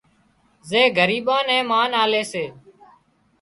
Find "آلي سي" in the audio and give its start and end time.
2.03-2.45